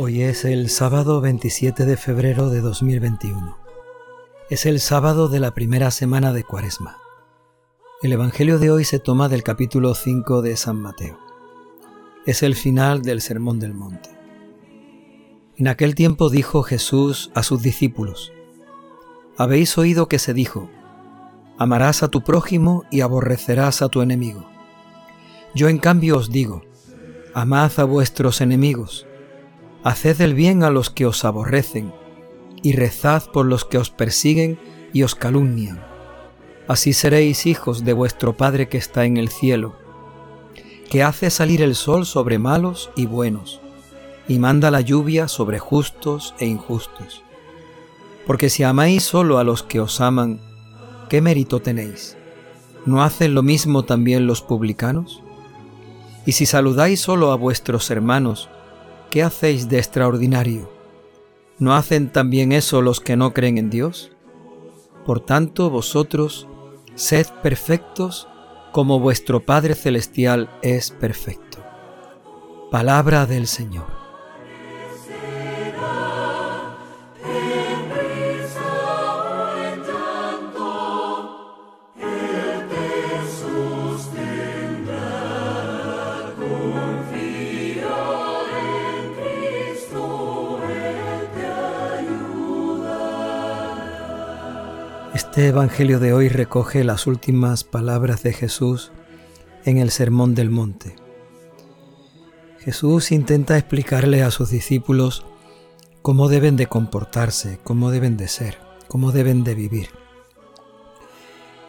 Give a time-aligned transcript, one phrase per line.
[0.00, 3.58] Hoy es el sábado 27 de febrero de 2021.
[4.48, 6.98] Es el sábado de la primera semana de Cuaresma.
[8.00, 11.18] El Evangelio de hoy se toma del capítulo 5 de San Mateo.
[12.26, 14.08] Es el final del Sermón del Monte.
[15.56, 18.32] En aquel tiempo dijo Jesús a sus discípulos,
[19.36, 20.70] Habéis oído que se dijo,
[21.58, 24.48] Amarás a tu prójimo y aborrecerás a tu enemigo.
[25.56, 26.62] Yo en cambio os digo,
[27.34, 29.07] Amad a vuestros enemigos
[29.84, 31.92] Haced el bien a los que os aborrecen,
[32.62, 34.58] y rezad por los que os persiguen
[34.92, 35.84] y os calumnian.
[36.66, 39.76] Así seréis hijos de vuestro Padre que está en el cielo,
[40.90, 43.60] que hace salir el sol sobre malos y buenos,
[44.26, 47.22] y manda la lluvia sobre justos e injustos.
[48.26, 50.40] Porque si amáis solo a los que os aman,
[51.08, 52.16] ¿qué mérito tenéis?
[52.84, 55.22] ¿No hacen lo mismo también los publicanos?
[56.26, 58.50] Y si saludáis solo a vuestros hermanos,
[59.10, 60.70] ¿qué hacéis de extraordinario?
[61.58, 64.12] ¿No hacen también eso los que no creen en Dios?
[65.04, 66.46] Por tanto, vosotros
[66.94, 68.28] sed perfectos
[68.72, 71.58] como vuestro Padre Celestial es perfecto.
[72.70, 74.07] Palabra del Señor.
[95.18, 98.92] Este Evangelio de hoy recoge las últimas palabras de Jesús
[99.64, 100.94] en el Sermón del Monte.
[102.60, 105.26] Jesús intenta explicarle a sus discípulos
[106.02, 109.88] cómo deben de comportarse, cómo deben de ser, cómo deben de vivir.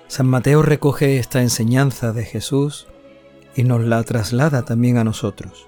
[0.08, 2.86] San Mateo recoge esta enseñanza de Jesús
[3.56, 5.66] y nos la traslada también a nosotros.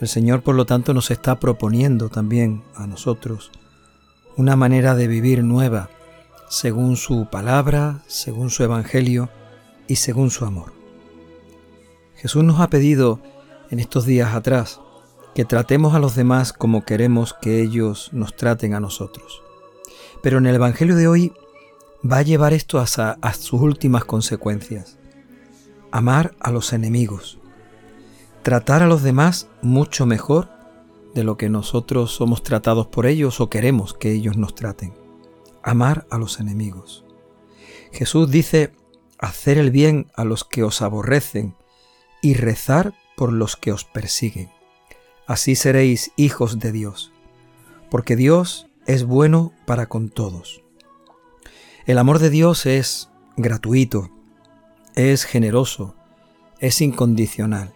[0.00, 3.50] El Señor, por lo tanto, nos está proponiendo también a nosotros
[4.38, 5.90] una manera de vivir nueva,
[6.50, 9.30] según su palabra, según su evangelio
[9.86, 10.72] y según su amor.
[12.16, 13.20] Jesús nos ha pedido
[13.70, 14.80] en estos días atrás
[15.32, 19.42] que tratemos a los demás como queremos que ellos nos traten a nosotros.
[20.24, 21.32] Pero en el Evangelio de hoy
[22.04, 24.98] va a llevar esto a, sus últimas consecuencias.
[25.92, 27.38] Amar a los enemigos.
[28.42, 30.48] Tratar a los demás mucho mejor
[31.14, 35.09] de lo que nosotros somos tratados por ellos o queremos que ellos nos traten
[35.62, 37.04] amar a los enemigos.
[37.92, 38.72] Jesús dice,
[39.18, 41.54] hacer el bien a los que os aborrecen
[42.22, 44.50] y rezar por los que os persiguen.
[45.26, 47.12] Así seréis hijos de Dios,
[47.90, 50.62] porque Dios es bueno para con todos.
[51.86, 54.10] El amor de Dios es gratuito,
[54.94, 55.94] es generoso,
[56.58, 57.72] es incondicional.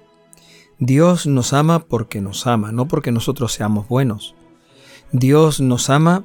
[0.78, 4.34] Dios nos ama porque nos ama, no porque nosotros seamos buenos.
[5.12, 6.24] Dios nos ama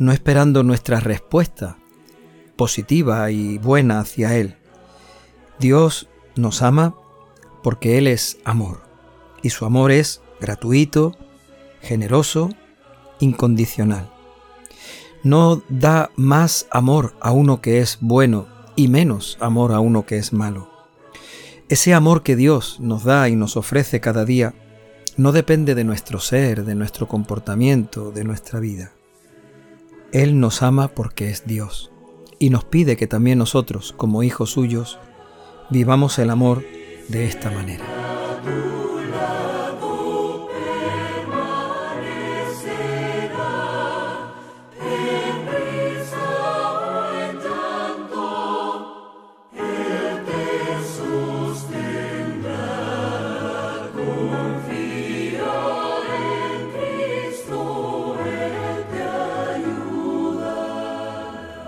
[0.00, 1.76] no esperando nuestra respuesta
[2.56, 4.56] positiva y buena hacia Él.
[5.58, 6.94] Dios nos ama
[7.62, 8.80] porque Él es amor
[9.42, 11.18] y su amor es gratuito,
[11.82, 12.48] generoso,
[13.20, 14.10] incondicional.
[15.22, 18.46] No da más amor a uno que es bueno
[18.76, 20.70] y menos amor a uno que es malo.
[21.68, 24.54] Ese amor que Dios nos da y nos ofrece cada día
[25.18, 28.92] no depende de nuestro ser, de nuestro comportamiento, de nuestra vida.
[30.12, 31.92] Él nos ama porque es Dios
[32.40, 34.98] y nos pide que también nosotros, como hijos suyos,
[35.70, 36.64] vivamos el amor
[37.08, 37.84] de esta manera.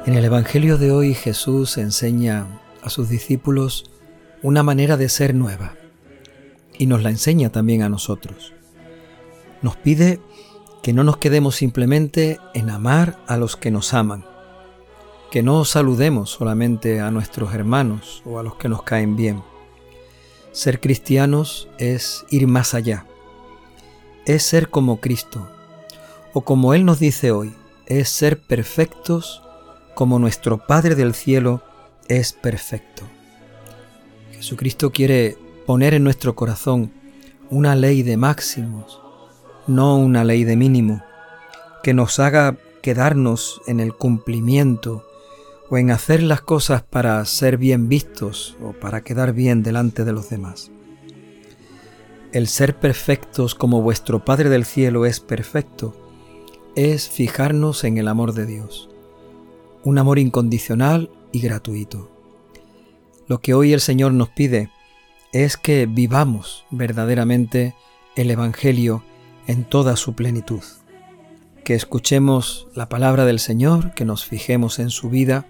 [0.05, 3.89] En el Evangelio de hoy Jesús enseña a sus discípulos
[4.43, 5.77] una manera de ser nueva
[6.77, 8.53] y nos la enseña también a nosotros.
[9.63, 10.21] Nos pide
[10.83, 14.25] que no nos quedemos simplemente en amar a los que nos aman,
[15.31, 19.41] que no saludemos solamente a nuestros hermanos o a los que nos caen bien.
[20.51, 23.07] Ser cristianos es ir más allá,
[24.27, 25.49] es ser como Cristo,
[26.33, 27.55] o como Él nos dice hoy,
[27.87, 29.43] es ser perfectos
[29.95, 31.63] como nuestro Padre del cielo
[32.09, 33.03] es perfecto.
[34.33, 35.37] Jesucristo quiere
[35.67, 36.93] poner en nuestro corazón
[37.51, 39.01] una ley de máximos,
[39.67, 41.03] no una ley de mínimo,
[41.83, 45.07] que nos haga quedarnos en el cumplimiento
[45.71, 50.13] o en hacer las cosas para ser bien vistos o para quedar bien delante de
[50.13, 50.71] los demás.
[52.33, 55.95] el ser perfectos como vuestro Padre del Cielo es perfecto,
[56.75, 58.89] es fijarnos en el amor de Dios,
[59.85, 62.11] un amor incondicional y gratuito.
[63.27, 64.71] Lo que hoy el Señor nos pide
[65.33, 67.75] es que vivamos verdaderamente
[68.17, 69.03] el Evangelio
[69.47, 70.63] en toda su plenitud,
[71.65, 75.47] que escuchemos la palabra del Señor, que nos fijemos en su vida,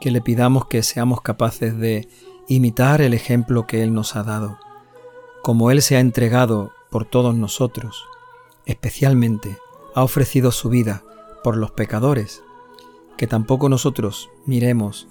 [0.00, 2.08] que le pidamos que seamos capaces de
[2.46, 4.58] imitar el ejemplo que Él nos ha dado,
[5.42, 8.04] como Él se ha entregado por todos nosotros,
[8.64, 9.58] especialmente
[9.94, 11.02] ha ofrecido su vida
[11.42, 12.42] por los pecadores,
[13.18, 15.08] que tampoco nosotros miremos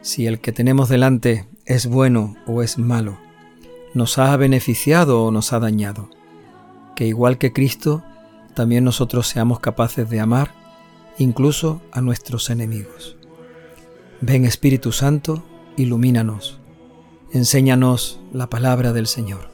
[0.00, 3.18] si el que tenemos delante es bueno o es malo,
[3.94, 6.10] nos ha beneficiado o nos ha dañado,
[6.96, 8.02] que igual que Cristo,
[8.54, 10.52] también nosotros seamos capaces de amar
[11.18, 13.16] incluso a nuestros enemigos.
[14.22, 15.44] Ven Espíritu Santo,
[15.76, 16.58] ilumínanos,
[17.32, 19.50] enséñanos la palabra del Señor,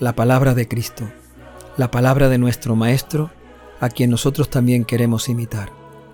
[0.00, 1.04] la palabra de Cristo,
[1.76, 3.30] la palabra de nuestro Maestro,
[3.80, 5.70] a quien nosotros también queremos imitar,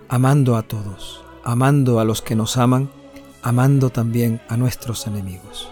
[0.07, 2.89] amando a todos, amando a los que nos aman,
[3.41, 5.69] amando también a nuestros enemigos.